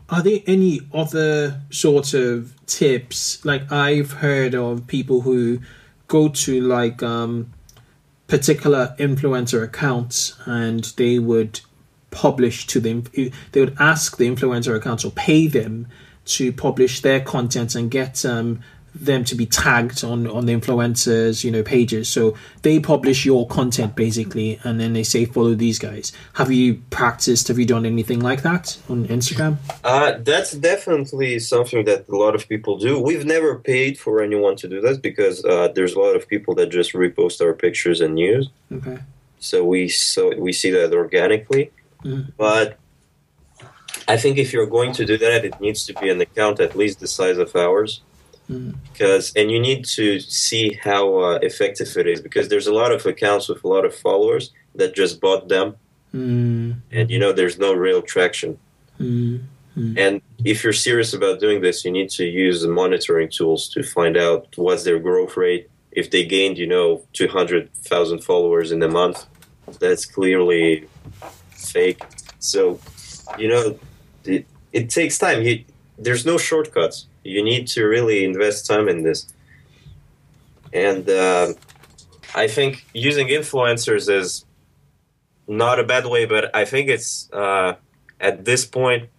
[0.10, 3.44] are there any other sort of tips?
[3.46, 5.60] Like I've heard of people who
[6.08, 7.53] go to like um,
[8.34, 11.62] particular influencer accounts and they would
[12.10, 15.86] publish to them they would ask the influencer accounts or pay them
[16.26, 18.60] to publish their content and get um,
[18.96, 22.08] them to be tagged on on the influencers you know pages.
[22.08, 26.12] So they publish your content basically and then they say follow these guys.
[26.34, 27.48] Have you practiced?
[27.48, 29.58] Have you done anything like that on instagram?
[29.84, 33.00] Uh, that's definitely something that a lot of people do.
[33.00, 36.56] We've never paid for anyone to do that because uh, there's a lot of people
[36.56, 38.50] that just repost our pictures and news.
[38.72, 39.00] Okay.
[39.40, 41.72] So we so we see that organically.
[42.04, 42.34] Mm.
[42.36, 42.78] but
[44.10, 46.76] I think if you're going to do that, it needs to be an account at
[46.76, 48.02] least the size of ours
[48.48, 49.42] because mm.
[49.42, 53.06] and you need to see how uh, effective it is because there's a lot of
[53.06, 55.76] accounts with a lot of followers that just bought them
[56.14, 56.76] mm.
[56.92, 58.58] and you know there's no real traction
[59.00, 59.42] mm.
[59.98, 63.82] and if you're serious about doing this you need to use the monitoring tools to
[63.82, 68.90] find out what's their growth rate if they gained you know 200000 followers in a
[68.90, 69.26] month
[69.80, 70.88] that's clearly
[71.52, 72.04] fake
[72.40, 72.78] so
[73.38, 73.80] you know
[74.26, 75.64] it, it takes time you,
[75.98, 79.28] there's no shortcuts you need to really invest time in this.
[80.72, 81.54] And uh,
[82.36, 84.46] I think using influencers is
[85.48, 87.76] not a bad way, but I think it's uh,
[88.20, 89.10] at this point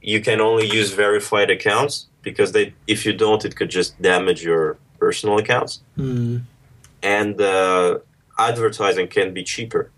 [0.00, 4.42] you can only use verified accounts because they, if you don't, it could just damage
[4.44, 5.80] your personal accounts.
[5.96, 6.42] Mm.
[7.02, 7.98] And uh,
[8.38, 9.90] advertising can be cheaper.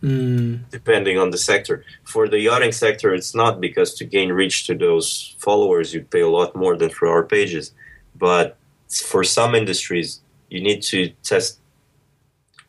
[0.00, 0.70] Mm.
[0.70, 1.84] depending on the sector.
[2.04, 6.20] For the yachting sector, it's not because to gain reach to those followers, you pay
[6.20, 7.72] a lot more than for our pages.
[8.14, 8.56] But
[8.88, 11.58] for some industries, you need to test.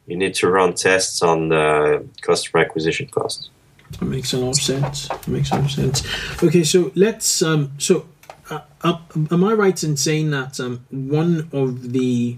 [0.08, 3.50] You need to run tests on the customer acquisition costs.
[3.92, 5.08] That makes a lot of sense.
[5.08, 6.44] That makes a lot of sense.
[6.44, 7.44] Okay, so let's.
[7.44, 8.08] Um, so,
[8.50, 8.98] uh, uh,
[9.32, 12.38] am I right in saying that um, one of the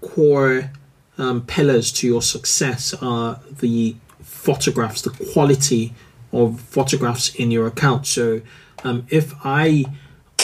[0.00, 0.70] core
[1.18, 3.96] um, pillars to your success are the
[4.42, 5.94] photographs, the quality
[6.32, 8.06] of photographs in your account.
[8.06, 8.40] So
[8.82, 9.84] um, if I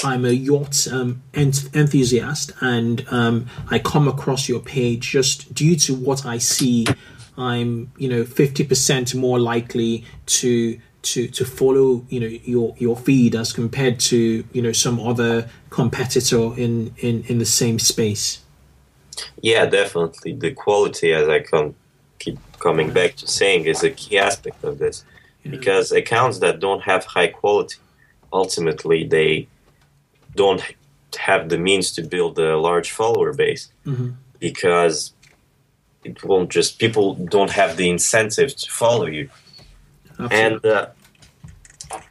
[0.04, 5.74] I'm a yacht um, ent- enthusiast and um, I come across your page just due
[5.76, 6.86] to what I see,
[7.36, 12.96] I'm you know fifty percent more likely to to to follow you know your your
[12.96, 18.44] feed as compared to you know some other competitor in in in the same space.
[19.42, 21.74] Yeah, definitely the quality as I come
[22.60, 25.04] coming back to saying is a key aspect of this.
[25.44, 25.52] Yeah.
[25.52, 27.76] because accounts that don't have high quality
[28.32, 29.46] ultimately they
[30.34, 30.62] don't
[31.28, 33.64] have the means to build a large follower base.
[33.86, 34.14] Mhm.
[34.40, 35.12] because
[36.04, 39.24] it won't just people don't have the incentive to follow you.
[40.20, 40.36] Absolutely.
[40.42, 40.86] and uh,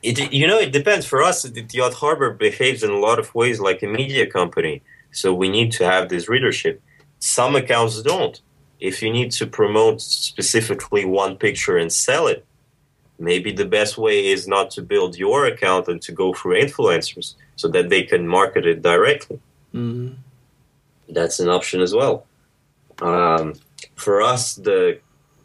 [0.02, 1.06] it you know it depends.
[1.06, 4.82] For us the Yacht Harbour behaves in a lot of ways like a media company.
[5.12, 6.82] So we need to have this readership.
[7.20, 8.36] Some accounts don't
[8.80, 12.46] if you need to promote specifically one picture and sell it
[13.20, 17.34] maybe the best way is not to build your account and to go through influencers
[17.56, 19.40] so that they can market it directly
[19.74, 20.16] Mhm.
[21.10, 22.26] that's an option as well.
[23.02, 23.54] Um,
[23.96, 25.00] for us, the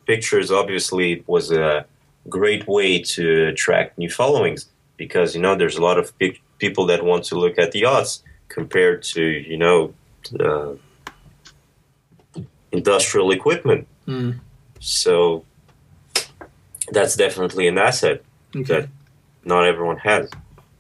[0.06, 1.84] pictures obviously was a
[2.28, 4.66] great way to attract new followings
[4.96, 7.80] because you know there's a lot of pe- people that want to look at the
[7.80, 9.78] yachts compared to you know
[10.40, 10.72] uh,
[12.72, 13.86] industrial equipment.
[14.06, 14.40] Mm.
[14.80, 15.44] So
[16.90, 18.22] that's definitely an asset
[18.54, 18.64] Okay.
[18.80, 18.88] that
[19.44, 20.30] not everyone has.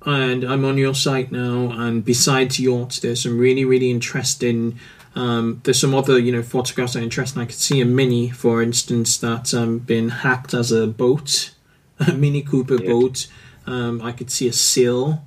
[0.04, 1.70] and I'm on your site now.
[1.72, 4.78] And besides yachts, there's some really, really interesting.
[5.14, 7.40] Um, there's some other, you know, photographs that are interesting.
[7.40, 11.52] I could see a Mini, for instance, that's um, been hacked as a boat,
[12.00, 12.90] a Mini Cooper Yeah.
[12.90, 13.26] boat.
[13.66, 15.24] Um, I could see a sail,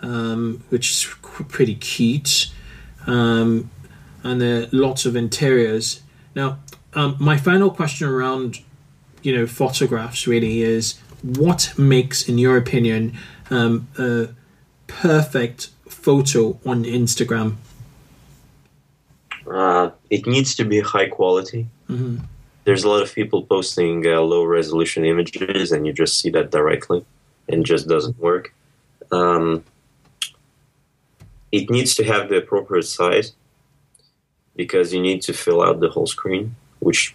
[0.00, 1.04] um, which is
[1.48, 2.50] pretty cute,
[3.06, 3.70] um,
[4.22, 6.00] and there are lots of interiors.
[6.34, 6.58] Now,
[6.94, 8.60] um, my final question around,
[9.22, 13.16] you know, photographs really is what makes, in your opinion,
[13.50, 14.28] um, a
[14.86, 17.56] perfect photo on Instagram?
[19.50, 21.66] Uh, it needs to be high quality.
[21.88, 22.20] Mhm.
[22.64, 26.50] There's a lot of people posting uh, low resolution images, and you just see that
[26.50, 27.04] directly,
[27.48, 28.54] and just doesn't work.
[29.12, 29.64] Um,
[31.52, 33.32] it needs to have the appropriate size
[34.56, 37.14] because you need to fill out the whole screen, which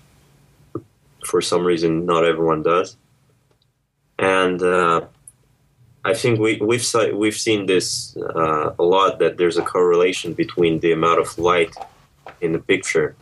[1.25, 2.95] for some reason not everyone does.
[4.17, 5.01] And uh,
[6.03, 10.79] I think we, we've we've seen this uh, a lot that there's a correlation between
[10.79, 11.75] the amount of light
[12.41, 13.15] in the picture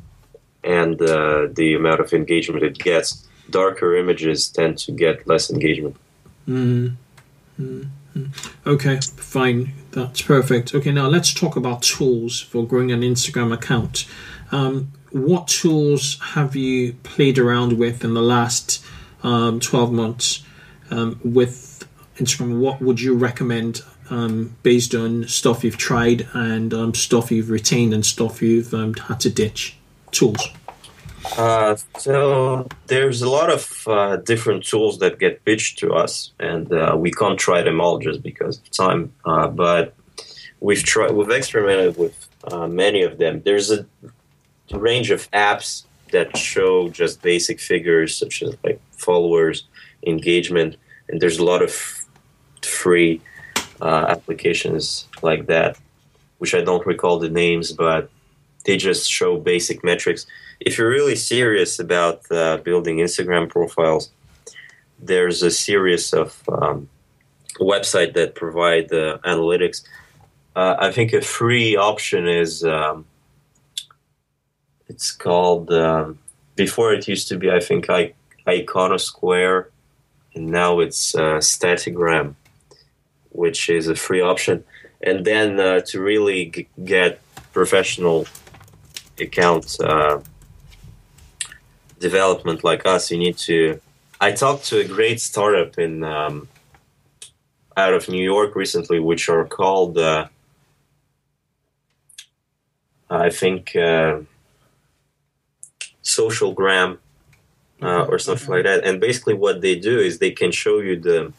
[0.63, 3.27] and uh, the amount of engagement it gets.
[3.49, 5.95] Darker images tend to get less engagement.
[6.47, 6.95] Mm.
[7.59, 7.87] Mm.
[8.15, 8.51] Mm.
[8.65, 9.73] Okay, fine.
[9.97, 10.75] That's perfect.
[10.75, 14.05] Okay, now let's talk about tools for growing an Instagram account.
[14.51, 18.85] Um, what tools have you played around with in the last
[19.23, 20.43] um, 12 months
[20.91, 21.87] um, with
[22.17, 22.59] Instagram?
[22.59, 23.81] What would you recommend
[24.11, 28.93] um, based on stuff you've tried and um, stuff you've retained and stuff you've um,
[28.93, 29.77] had to ditch?
[30.11, 30.47] Tools.
[31.35, 36.71] Uh, so there's a lot of uh, different tools that get pitched to us, and
[36.71, 39.11] uh, we can't try them all just because of time.
[39.25, 39.93] Uh, but
[40.59, 43.41] we've tried, we've experimented with uh, many of them.
[43.43, 43.85] There's a
[44.71, 49.65] range of apps that show just basic figures such as like followers,
[50.05, 50.77] engagement,
[51.09, 51.71] and there's a lot of
[52.61, 53.21] free
[53.81, 55.77] uh, applications like that,
[56.37, 58.09] which I don't recall the names, but
[58.65, 60.25] they just show basic metrics
[60.59, 64.09] if you're really serious about uh, building Instagram profiles,
[64.99, 66.89] there's a series of um,
[67.59, 69.83] website that provide uh, analytics.
[70.55, 73.05] Uh, I think a free option is um,
[74.87, 76.17] it's called um,
[76.55, 78.13] before it used to be I think I,
[78.47, 79.67] Iconosquare,
[80.33, 82.33] and now it's uh, Statigram,
[83.29, 84.63] which is a free option.
[85.01, 87.21] And then uh, to really g- get
[87.53, 88.25] professional
[89.19, 90.19] account uh,
[91.99, 93.79] development like us, you need to.
[94.19, 96.47] I talked to a great startup in um,
[97.75, 100.27] out of New York recently, which are called, uh,
[103.09, 104.21] I think, uh,
[106.03, 106.97] SocialRank
[107.81, 108.83] uh, or something like that.
[108.83, 111.31] And basically, what they do is they can show you the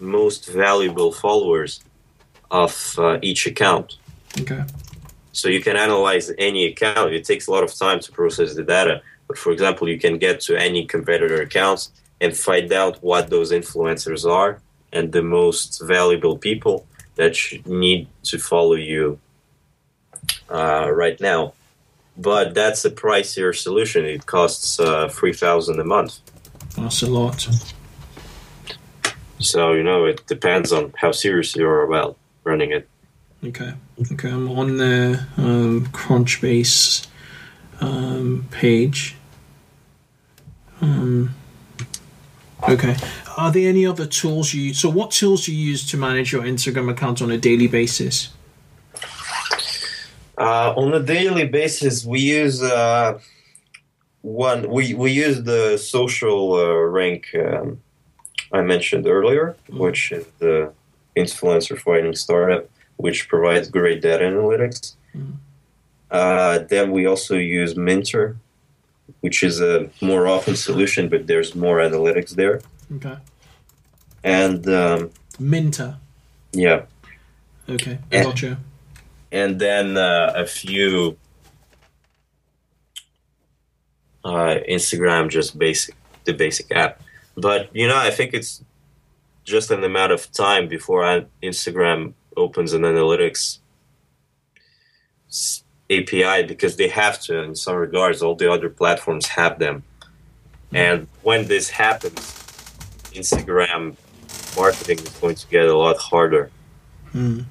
[0.00, 1.82] most valuable followers
[2.50, 3.96] of uh, each account.
[4.40, 4.64] Okay.
[5.32, 7.12] So you can analyze any account.
[7.12, 9.02] It takes a lot of time to process the data.
[9.32, 13.50] But for example, you can get to any competitor accounts and find out what those
[13.50, 14.60] influencers are
[14.92, 19.18] and the most valuable people that need to follow you
[20.50, 21.54] uh, right now.
[22.18, 24.04] But that's a pricier solution.
[24.04, 26.20] It costs uh, three thousand a month.
[26.76, 27.48] That's a lot.
[29.38, 32.86] So you know it depends on how serious you are about running it.
[33.42, 33.72] Okay.
[34.12, 37.06] Okay, I'm on the um, Crunchbase
[37.80, 39.16] um, page.
[40.82, 41.34] Um,
[42.68, 42.96] okay.
[43.38, 44.74] Are there any other tools you?
[44.74, 48.30] So, what tools do you use to manage your Instagram account on a daily basis?
[50.36, 53.18] Uh, on a daily basis, we use uh,
[54.22, 54.68] one.
[54.68, 57.80] We we use the social uh, rank um,
[58.52, 60.72] I mentioned earlier, which is the
[61.16, 64.94] influencer fighting startup, which provides great data analytics.
[65.16, 65.36] Mm.
[66.10, 68.36] Uh, then we also use Minter,
[69.22, 72.60] which is a more often solution, but there's more analytics there.
[72.96, 73.16] Okay.
[74.22, 75.96] And um, Minter.
[76.52, 76.82] Yeah.
[77.68, 78.58] Okay, and, gotcha.
[79.30, 81.16] And then uh, a few
[84.24, 85.94] uh, Instagram, just basic,
[86.24, 87.00] the basic app.
[87.36, 88.62] But you know, I think it's
[89.44, 93.58] just an amount of time before Instagram opens an analytics
[95.98, 98.22] API because they have to in some regards.
[98.22, 99.82] All the other platforms have them,
[100.72, 102.18] and when this happens,
[103.12, 103.96] Instagram
[104.56, 106.50] marketing is going to get a lot harder.
[107.14, 107.44] Mm.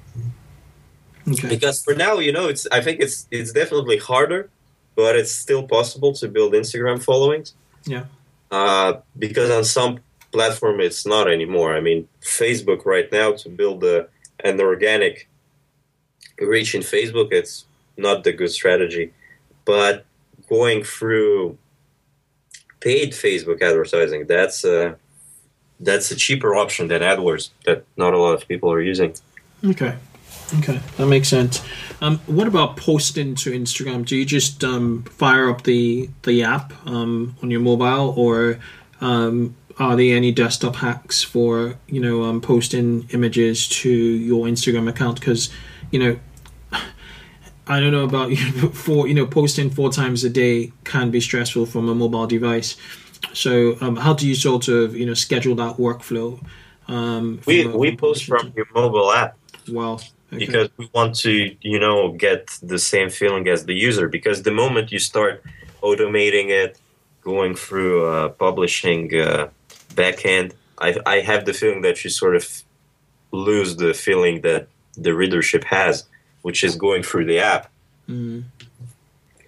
[1.28, 1.48] Okay.
[1.48, 4.50] Because for now, you know, it's I think it's it's definitely harder,
[4.96, 7.54] but it's still possible to build Instagram followings.
[7.84, 8.04] Yeah.
[8.50, 10.00] Uh, because on some
[10.32, 11.76] platform it's not anymore.
[11.76, 14.08] I mean, Facebook right now to build a,
[14.44, 15.28] an organic
[16.40, 17.66] reach in Facebook, it's
[17.96, 19.12] not the good strategy.
[19.64, 20.04] But
[20.48, 21.58] going through
[22.80, 24.96] paid Facebook advertising, that's a,
[25.80, 29.14] that's a cheaper option than AdWords that not a lot of people are using.
[29.64, 29.96] Okay.
[30.58, 31.62] Okay, that makes sense.
[32.02, 34.04] Um, what about posting to Instagram?
[34.04, 38.58] Do you just um, fire up the the app um, on your mobile, or
[39.00, 44.88] um, are there any desktop hacks for you know um, posting images to your Instagram
[44.88, 45.20] account?
[45.20, 45.48] Because
[45.90, 46.18] you know,
[47.72, 51.10] I don't know about you, but for you know, posting four times a day can
[51.10, 52.76] be stressful from a mobile device.
[53.32, 56.40] So, um, how do you sort of you know schedule that workflow?
[57.46, 59.36] we we post from your mobile app.
[59.70, 59.94] Well,
[60.32, 60.38] okay.
[60.44, 64.50] because we want to you know get the same feeling as the user because the
[64.50, 65.42] moment you start
[65.82, 66.78] automating it
[67.22, 69.48] going through uh, publishing uh,
[69.94, 72.62] backend I, I have the feeling that you sort of
[73.30, 74.66] lose the feeling that
[74.96, 76.04] the readership has
[76.42, 77.70] which is going through the app
[78.08, 78.42] mm.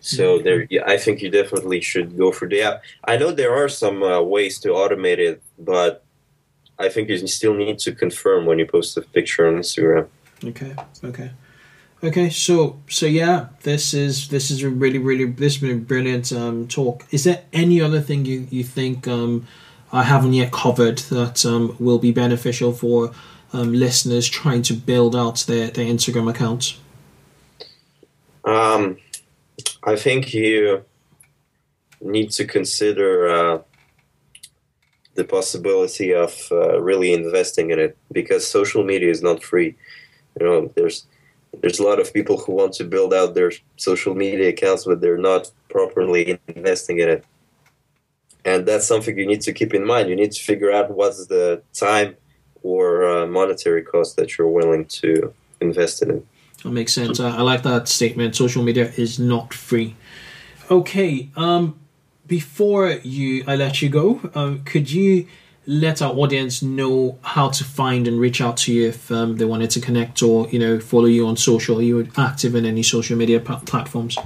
[0.00, 3.68] so there i think you definitely should go for the app i know there are
[3.68, 6.02] some uh, ways to automate it but
[6.78, 10.08] i think you still need to confirm when you post a picture on instagram
[10.42, 10.74] Okay.
[11.02, 11.30] Okay.
[12.02, 12.30] Okay.
[12.30, 16.32] So so yeah, this is this is a really really this has been a brilliant
[16.32, 17.04] um, talk.
[17.10, 19.46] Is there any other thing you you think um,
[19.92, 23.12] I haven't yet covered that um, will be beneficial for
[23.52, 26.78] um, listeners trying to build out their their Instagram accounts?
[28.44, 28.98] Um,
[29.82, 30.84] I think you
[32.00, 33.58] need to consider uh,
[35.14, 39.76] the possibility of uh, really investing in it because social media is not free.
[40.38, 41.06] You know, there's
[41.60, 45.00] there's a lot of people who want to build out their social media accounts, but
[45.00, 47.24] they're not properly investing in it.
[48.44, 50.08] And that's something you need to keep in mind.
[50.08, 52.16] You need to figure out what's the time
[52.62, 56.26] or uh, monetary cost that you're willing to invest in it.
[56.64, 57.20] That makes sense.
[57.20, 58.34] I, I like that statement.
[58.34, 59.94] Social media is not free.
[60.70, 61.30] Okay.
[61.36, 61.78] Um,
[62.26, 64.20] before you, I let you go.
[64.34, 65.26] Um, could you
[65.66, 69.44] let our audience know how to find and reach out to you if um, they
[69.44, 71.78] wanted to connect or you know follow you on social.
[71.78, 74.18] Are you active in any social media platforms?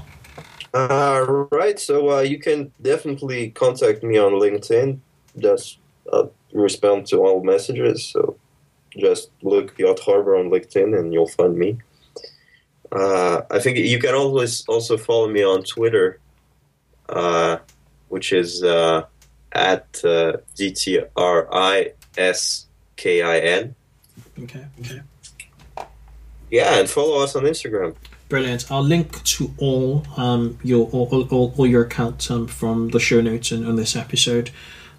[0.74, 1.78] Uh, right.
[1.78, 4.99] So uh, you can definitely contact me on LinkedIn.
[5.39, 5.78] Just
[6.12, 8.05] uh, respond to all messages.
[8.05, 8.36] So
[8.97, 11.78] just look Yacht Harbour on LinkedIn and you'll find me.
[12.91, 16.20] Uh, I think you can always also follow me on Twitter,
[17.09, 17.59] uh,
[18.09, 19.05] which is uh,
[19.53, 21.05] at uh, DTRISKIN.
[24.43, 25.03] Okay, okay.
[26.51, 27.95] Yeah, and follow us on Instagram.
[28.28, 28.70] Brilliant.
[28.70, 33.20] I'll link to all um, your all, all, all your accounts um, from the show
[33.20, 34.51] notes and on this episode.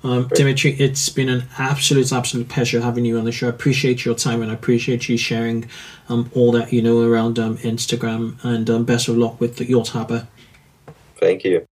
[0.03, 3.47] Um, Dimitri, it's been an absolute, absolute pleasure having you on the show.
[3.47, 5.69] I appreciate your time and I appreciate you sharing
[6.07, 8.43] um, all that you know around um, Instagram.
[8.43, 9.89] And um, best of luck with the, Yacht.
[11.17, 11.65] Thank you.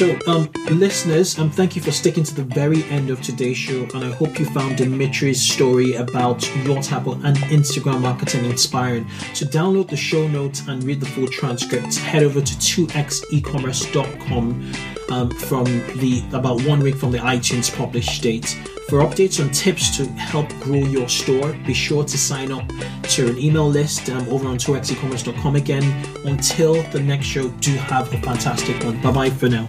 [0.00, 3.86] So, um, listeners, um, thank you for sticking to the very end of today's show,
[3.92, 9.06] and I hope you found Dimitri's story about Yacht Harbour and Instagram marketing inspiring.
[9.34, 14.72] To download the show notes and read the full transcript, head over to 2xecommerce.com
[15.10, 15.64] um, from
[15.98, 18.58] the about one week from the iTunes published date.
[18.88, 22.66] For updates on tips to help grow your store, be sure to sign up
[23.10, 25.84] to an email list um, over on 2xecommerce.com again.
[26.24, 28.98] Until the next show, do have a fantastic one.
[29.02, 29.68] Bye bye for now.